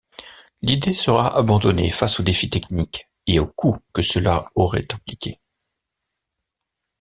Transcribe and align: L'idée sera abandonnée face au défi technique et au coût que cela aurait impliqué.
L'idée 0.63 0.95
sera 0.95 1.37
abandonnée 1.37 1.91
face 1.91 2.19
au 2.19 2.23
défi 2.23 2.49
technique 2.49 3.05
et 3.27 3.37
au 3.37 3.45
coût 3.45 3.77
que 3.93 4.01
cela 4.01 4.49
aurait 4.55 4.87
impliqué. 4.95 5.39